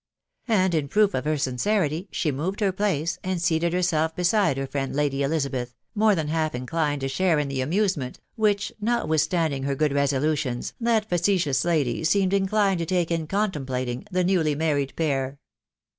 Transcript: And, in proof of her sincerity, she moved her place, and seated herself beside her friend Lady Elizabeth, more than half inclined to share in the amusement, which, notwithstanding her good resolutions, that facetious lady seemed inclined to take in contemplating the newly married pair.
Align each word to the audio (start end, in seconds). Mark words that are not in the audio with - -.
And, 0.47 0.73
in 0.73 0.87
proof 0.87 1.13
of 1.13 1.25
her 1.25 1.37
sincerity, 1.37 2.07
she 2.09 2.31
moved 2.31 2.59
her 2.59 2.71
place, 2.71 3.19
and 3.23 3.39
seated 3.39 3.71
herself 3.71 4.15
beside 4.15 4.57
her 4.57 4.65
friend 4.65 4.95
Lady 4.95 5.21
Elizabeth, 5.21 5.75
more 5.93 6.15
than 6.15 6.29
half 6.29 6.55
inclined 6.55 7.01
to 7.01 7.07
share 7.07 7.37
in 7.37 7.49
the 7.49 7.61
amusement, 7.61 8.19
which, 8.35 8.73
notwithstanding 8.81 9.61
her 9.61 9.75
good 9.75 9.93
resolutions, 9.93 10.73
that 10.81 11.07
facetious 11.07 11.63
lady 11.63 12.03
seemed 12.03 12.33
inclined 12.33 12.79
to 12.79 12.85
take 12.87 13.11
in 13.11 13.27
contemplating 13.27 14.03
the 14.09 14.23
newly 14.23 14.55
married 14.55 14.91
pair. 14.95 15.37